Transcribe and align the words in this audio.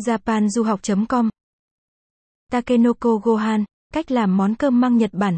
japanduhoc.com 0.00 1.28
Takenoko 2.52 3.10
Gohan, 3.22 3.64
cách 3.94 4.10
làm 4.10 4.36
món 4.36 4.54
cơm 4.54 4.80
măng 4.80 4.96
Nhật 4.96 5.10
Bản. 5.12 5.36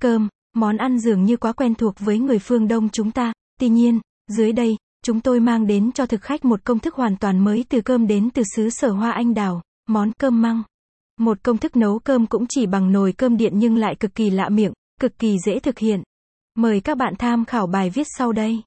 Cơm, 0.00 0.28
món 0.56 0.76
ăn 0.76 0.98
dường 0.98 1.24
như 1.24 1.36
quá 1.36 1.52
quen 1.52 1.74
thuộc 1.74 1.94
với 1.98 2.18
người 2.18 2.38
phương 2.38 2.68
Đông 2.68 2.88
chúng 2.88 3.10
ta, 3.10 3.32
tuy 3.60 3.68
nhiên, 3.68 4.00
dưới 4.28 4.52
đây, 4.52 4.76
chúng 5.04 5.20
tôi 5.20 5.40
mang 5.40 5.66
đến 5.66 5.92
cho 5.92 6.06
thực 6.06 6.22
khách 6.22 6.44
một 6.44 6.64
công 6.64 6.78
thức 6.78 6.94
hoàn 6.94 7.16
toàn 7.16 7.44
mới 7.44 7.64
từ 7.68 7.80
cơm 7.80 8.06
đến 8.06 8.30
từ 8.30 8.42
xứ 8.56 8.70
sở 8.70 8.90
hoa 8.90 9.10
anh 9.10 9.34
đào, 9.34 9.62
món 9.88 10.12
cơm 10.12 10.42
măng. 10.42 10.62
Một 11.20 11.42
công 11.42 11.58
thức 11.58 11.76
nấu 11.76 11.98
cơm 11.98 12.26
cũng 12.26 12.46
chỉ 12.48 12.66
bằng 12.66 12.92
nồi 12.92 13.12
cơm 13.12 13.36
điện 13.36 13.52
nhưng 13.56 13.76
lại 13.76 13.94
cực 14.00 14.14
kỳ 14.14 14.30
lạ 14.30 14.48
miệng, 14.48 14.72
cực 15.00 15.18
kỳ 15.18 15.36
dễ 15.46 15.58
thực 15.58 15.78
hiện. 15.78 16.02
Mời 16.54 16.80
các 16.80 16.96
bạn 16.98 17.14
tham 17.18 17.44
khảo 17.44 17.66
bài 17.66 17.90
viết 17.90 18.06
sau 18.18 18.32
đây. 18.32 18.62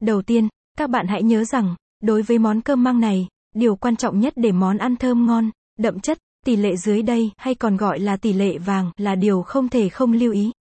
Đầu 0.00 0.22
tiên, 0.22 0.48
các 0.78 0.90
bạn 0.90 1.06
hãy 1.08 1.22
nhớ 1.22 1.44
rằng, 1.44 1.74
đối 2.02 2.22
với 2.22 2.38
món 2.38 2.60
cơm 2.60 2.84
măng 2.84 3.00
này, 3.00 3.28
điều 3.56 3.76
quan 3.76 3.96
trọng 3.96 4.20
nhất 4.20 4.32
để 4.36 4.52
món 4.52 4.78
ăn 4.78 4.96
thơm 4.96 5.26
ngon, 5.26 5.50
đậm 5.78 6.00
chất, 6.00 6.18
tỷ 6.44 6.56
lệ 6.56 6.76
dưới 6.76 7.02
đây 7.02 7.30
hay 7.36 7.54
còn 7.54 7.76
gọi 7.76 7.98
là 7.98 8.16
tỷ 8.16 8.32
lệ 8.32 8.58
vàng 8.58 8.90
là 8.96 9.14
điều 9.14 9.42
không 9.42 9.68
thể 9.68 9.88
không 9.88 10.12
lưu 10.12 10.32
ý. 10.32 10.52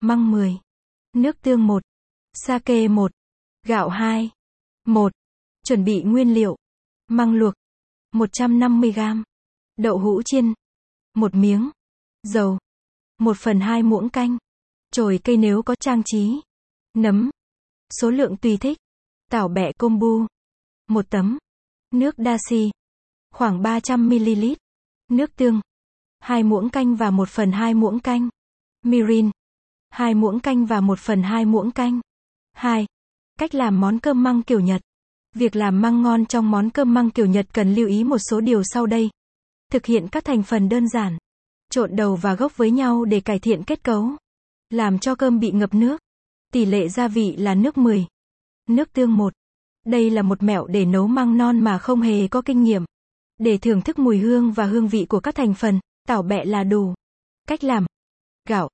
Măng 0.00 0.30
10, 0.30 0.58
nước 1.12 1.42
tương 1.42 1.66
1, 1.66 1.82
sake 2.34 2.88
1, 2.88 3.12
gạo 3.66 3.88
2, 3.88 4.30
1. 4.86 5.12
Chuẩn 5.64 5.84
bị 5.84 6.02
nguyên 6.02 6.34
liệu. 6.34 6.56
Măng 7.08 7.34
luộc 7.34 7.54
150g, 8.14 9.22
đậu 9.76 9.98
hũ 9.98 10.22
chiên 10.22 10.54
1 11.14 11.34
miếng, 11.34 11.70
dầu 12.22 12.58
1 13.18 13.36
phần 13.36 13.60
2 13.60 13.82
muỗng 13.82 14.08
canh, 14.08 14.38
chồi 14.90 15.20
cây 15.24 15.36
nếu 15.36 15.62
có 15.62 15.74
trang 15.74 16.02
trí, 16.04 16.40
nấm, 16.94 17.30
số 18.00 18.10
lượng 18.10 18.36
tùy 18.36 18.56
thích, 18.56 18.78
tảo 19.30 19.48
bẹ 19.48 19.72
kombu, 19.72 20.26
1 20.88 21.10
tấm, 21.10 21.38
nước 21.94 22.14
dashi, 22.18 22.70
khoảng 23.34 23.62
300ml, 23.62 24.54
nước 25.10 25.36
tương, 25.36 25.60
2 26.18 26.42
muỗng 26.42 26.70
canh 26.70 26.96
và 26.96 27.10
1 27.10 27.28
phần 27.28 27.52
2 27.52 27.74
muỗng 27.74 28.00
canh, 28.00 28.28
mirin, 28.82 29.30
2 29.96 30.14
muỗng 30.14 30.40
canh 30.40 30.66
và 30.66 30.80
1 30.80 30.98
phần 30.98 31.22
2 31.22 31.44
muỗng 31.44 31.70
canh. 31.70 32.00
2. 32.52 32.86
Cách 33.38 33.54
làm 33.54 33.80
món 33.80 33.98
cơm 33.98 34.22
măng 34.22 34.42
kiểu 34.42 34.60
Nhật. 34.60 34.80
Việc 35.34 35.56
làm 35.56 35.80
măng 35.80 36.02
ngon 36.02 36.26
trong 36.26 36.50
món 36.50 36.70
cơm 36.70 36.94
măng 36.94 37.10
kiểu 37.10 37.26
Nhật 37.26 37.46
cần 37.52 37.74
lưu 37.74 37.88
ý 37.88 38.04
một 38.04 38.18
số 38.30 38.40
điều 38.40 38.62
sau 38.64 38.86
đây. 38.86 39.10
Thực 39.72 39.86
hiện 39.86 40.08
các 40.12 40.24
thành 40.24 40.42
phần 40.42 40.68
đơn 40.68 40.88
giản. 40.88 41.18
Trộn 41.70 41.96
đầu 41.96 42.16
và 42.16 42.34
gốc 42.34 42.56
với 42.56 42.70
nhau 42.70 43.04
để 43.04 43.20
cải 43.20 43.38
thiện 43.38 43.64
kết 43.64 43.84
cấu. 43.84 44.10
Làm 44.70 44.98
cho 44.98 45.14
cơm 45.14 45.40
bị 45.40 45.50
ngập 45.50 45.74
nước. 45.74 46.00
Tỷ 46.52 46.64
lệ 46.64 46.88
gia 46.88 47.08
vị 47.08 47.36
là 47.36 47.54
nước 47.54 47.78
10. 47.78 48.06
Nước 48.68 48.92
tương 48.92 49.16
1. 49.16 49.32
Đây 49.86 50.10
là 50.10 50.22
một 50.22 50.42
mẹo 50.42 50.66
để 50.66 50.84
nấu 50.84 51.06
măng 51.06 51.38
non 51.38 51.60
mà 51.60 51.78
không 51.78 52.00
hề 52.00 52.28
có 52.28 52.42
kinh 52.42 52.62
nghiệm. 52.62 52.84
Để 53.38 53.58
thưởng 53.58 53.82
thức 53.82 53.98
mùi 53.98 54.18
hương 54.18 54.52
và 54.52 54.64
hương 54.64 54.88
vị 54.88 55.06
của 55.08 55.20
các 55.20 55.34
thành 55.34 55.54
phần, 55.54 55.80
tảo 56.08 56.22
bẹ 56.22 56.44
là 56.44 56.64
đủ. 56.64 56.94
Cách 57.48 57.64
làm. 57.64 57.86
Gạo. 58.48 58.68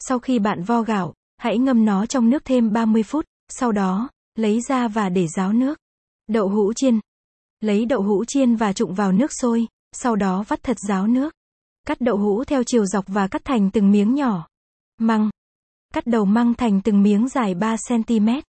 Sau 0.00 0.18
khi 0.18 0.38
bạn 0.38 0.62
vo 0.62 0.82
gạo, 0.82 1.14
hãy 1.36 1.58
ngâm 1.58 1.84
nó 1.84 2.06
trong 2.06 2.30
nước 2.30 2.44
thêm 2.44 2.72
30 2.72 3.02
phút, 3.02 3.24
sau 3.48 3.72
đó, 3.72 4.08
lấy 4.34 4.60
ra 4.68 4.88
và 4.88 5.08
để 5.08 5.26
ráo 5.36 5.52
nước. 5.52 5.78
Đậu 6.26 6.48
hũ 6.48 6.72
chiên. 6.72 7.00
Lấy 7.60 7.84
đậu 7.84 8.02
hũ 8.02 8.24
chiên 8.24 8.56
và 8.56 8.72
trụng 8.72 8.94
vào 8.94 9.12
nước 9.12 9.30
sôi, 9.40 9.66
sau 9.92 10.16
đó 10.16 10.44
vắt 10.48 10.62
thật 10.62 10.76
ráo 10.88 11.06
nước. 11.06 11.34
Cắt 11.86 12.00
đậu 12.00 12.16
hũ 12.16 12.44
theo 12.44 12.62
chiều 12.66 12.86
dọc 12.86 13.04
và 13.08 13.28
cắt 13.28 13.44
thành 13.44 13.70
từng 13.70 13.90
miếng 13.90 14.14
nhỏ. 14.14 14.46
Măng. 14.98 15.30
Cắt 15.94 16.06
đầu 16.06 16.24
măng 16.24 16.54
thành 16.54 16.80
từng 16.80 17.02
miếng 17.02 17.28
dài 17.28 17.54
3cm. 17.54 18.42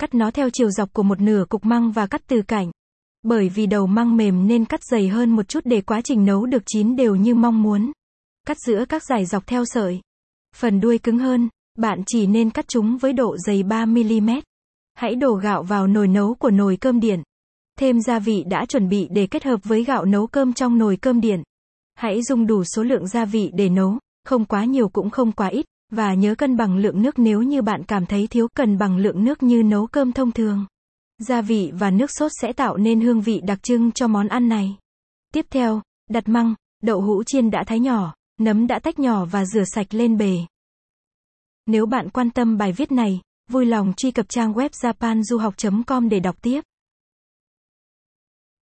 Cắt 0.00 0.14
nó 0.14 0.30
theo 0.30 0.50
chiều 0.52 0.70
dọc 0.70 0.92
của 0.92 1.02
một 1.02 1.20
nửa 1.20 1.44
cục 1.48 1.64
măng 1.64 1.92
và 1.92 2.06
cắt 2.06 2.22
từ 2.26 2.42
cạnh. 2.42 2.70
Bởi 3.22 3.48
vì 3.48 3.66
đầu 3.66 3.86
măng 3.86 4.16
mềm 4.16 4.46
nên 4.46 4.64
cắt 4.64 4.80
dày 4.90 5.08
hơn 5.08 5.30
một 5.30 5.48
chút 5.48 5.60
để 5.64 5.80
quá 5.80 6.00
trình 6.04 6.24
nấu 6.24 6.46
được 6.46 6.62
chín 6.66 6.96
đều 6.96 7.16
như 7.16 7.34
mong 7.34 7.62
muốn. 7.62 7.92
Cắt 8.46 8.56
giữa 8.66 8.84
các 8.88 9.02
dải 9.04 9.26
dọc 9.26 9.46
theo 9.46 9.64
sợi. 9.64 10.00
Phần 10.56 10.80
đuôi 10.80 10.98
cứng 10.98 11.18
hơn, 11.18 11.48
bạn 11.78 12.02
chỉ 12.06 12.26
nên 12.26 12.50
cắt 12.50 12.68
chúng 12.68 12.96
với 12.96 13.12
độ 13.12 13.36
dày 13.46 13.62
3mm. 13.62 14.40
Hãy 14.94 15.14
đổ 15.14 15.32
gạo 15.32 15.62
vào 15.62 15.86
nồi 15.86 16.08
nấu 16.08 16.34
của 16.34 16.50
nồi 16.50 16.76
cơm 16.76 17.00
điện. 17.00 17.22
Thêm 17.78 18.00
gia 18.00 18.18
vị 18.18 18.44
đã 18.46 18.66
chuẩn 18.66 18.88
bị 18.88 19.08
để 19.10 19.26
kết 19.26 19.44
hợp 19.44 19.60
với 19.64 19.84
gạo 19.84 20.04
nấu 20.04 20.26
cơm 20.26 20.52
trong 20.52 20.78
nồi 20.78 20.96
cơm 20.96 21.20
điện. 21.20 21.42
Hãy 21.94 22.22
dùng 22.22 22.46
đủ 22.46 22.64
số 22.64 22.82
lượng 22.82 23.06
gia 23.06 23.24
vị 23.24 23.50
để 23.54 23.68
nấu, 23.68 23.98
không 24.24 24.44
quá 24.44 24.64
nhiều 24.64 24.88
cũng 24.88 25.10
không 25.10 25.32
quá 25.32 25.48
ít, 25.48 25.66
và 25.90 26.14
nhớ 26.14 26.34
cân 26.34 26.56
bằng 26.56 26.76
lượng 26.76 27.02
nước 27.02 27.18
nếu 27.18 27.42
như 27.42 27.62
bạn 27.62 27.84
cảm 27.84 28.06
thấy 28.06 28.26
thiếu 28.26 28.48
cần 28.56 28.78
bằng 28.78 28.96
lượng 28.96 29.24
nước 29.24 29.42
như 29.42 29.62
nấu 29.62 29.86
cơm 29.86 30.12
thông 30.12 30.32
thường. 30.32 30.66
Gia 31.18 31.42
vị 31.42 31.72
và 31.74 31.90
nước 31.90 32.10
sốt 32.10 32.32
sẽ 32.40 32.52
tạo 32.52 32.76
nên 32.76 33.00
hương 33.00 33.20
vị 33.20 33.40
đặc 33.44 33.62
trưng 33.62 33.92
cho 33.92 34.08
món 34.08 34.28
ăn 34.28 34.48
này. 34.48 34.76
Tiếp 35.32 35.46
theo, 35.50 35.82
đặt 36.10 36.28
măng, 36.28 36.54
đậu 36.82 37.00
hũ 37.00 37.22
chiên 37.22 37.50
đã 37.50 37.64
thái 37.66 37.80
nhỏ, 37.80 38.14
nấm 38.40 38.66
đã 38.66 38.78
tách 38.78 38.98
nhỏ 38.98 39.24
và 39.24 39.44
rửa 39.44 39.64
sạch 39.64 39.94
lên 39.94 40.16
bề. 40.16 40.36
Nếu 41.66 41.86
bạn 41.86 42.10
quan 42.10 42.30
tâm 42.30 42.56
bài 42.56 42.72
viết 42.72 42.92
này, 42.92 43.20
vui 43.50 43.66
lòng 43.66 43.92
truy 43.96 44.10
cập 44.10 44.28
trang 44.28 44.52
web 44.52 44.68
japanduhoc.com 44.68 46.08
để 46.08 46.20
đọc 46.20 46.36
tiếp. 46.42 46.60